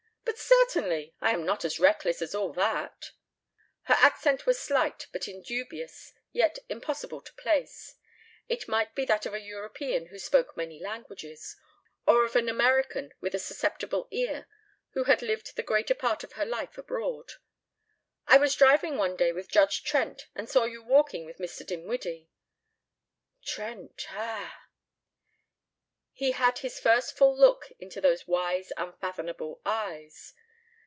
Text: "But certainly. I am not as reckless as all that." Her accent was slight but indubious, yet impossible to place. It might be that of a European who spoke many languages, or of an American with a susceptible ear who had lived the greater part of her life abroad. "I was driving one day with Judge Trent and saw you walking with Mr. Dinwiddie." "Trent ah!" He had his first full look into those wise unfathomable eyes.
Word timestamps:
"But 0.23 0.37
certainly. 0.73 1.13
I 1.19 1.33
am 1.33 1.45
not 1.45 1.65
as 1.65 1.79
reckless 1.79 2.21
as 2.21 2.33
all 2.33 2.53
that." 2.53 3.11
Her 3.83 3.95
accent 3.97 4.45
was 4.45 4.57
slight 4.59 5.07
but 5.11 5.27
indubious, 5.27 6.13
yet 6.31 6.57
impossible 6.69 7.19
to 7.19 7.33
place. 7.33 7.95
It 8.47 8.67
might 8.67 8.95
be 8.95 9.03
that 9.05 9.25
of 9.25 9.33
a 9.33 9.41
European 9.41 10.07
who 10.07 10.17
spoke 10.17 10.55
many 10.55 10.79
languages, 10.79 11.57
or 12.07 12.23
of 12.23 12.37
an 12.37 12.47
American 12.47 13.13
with 13.19 13.35
a 13.35 13.39
susceptible 13.39 14.07
ear 14.11 14.47
who 14.91 15.03
had 15.03 15.21
lived 15.21 15.55
the 15.57 15.63
greater 15.63 15.93
part 15.95 16.23
of 16.23 16.33
her 16.33 16.45
life 16.45 16.77
abroad. 16.77 17.33
"I 18.25 18.37
was 18.37 18.55
driving 18.55 18.97
one 18.97 19.17
day 19.17 19.33
with 19.33 19.49
Judge 19.51 19.83
Trent 19.83 20.27
and 20.33 20.49
saw 20.49 20.63
you 20.63 20.81
walking 20.81 21.25
with 21.25 21.37
Mr. 21.39 21.65
Dinwiddie." 21.65 22.29
"Trent 23.43 24.05
ah!" 24.11 24.57
He 26.13 26.31
had 26.31 26.59
his 26.59 26.79
first 26.79 27.17
full 27.17 27.35
look 27.35 27.71
into 27.79 27.99
those 27.99 28.27
wise 28.27 28.71
unfathomable 28.77 29.59
eyes. 29.65 30.35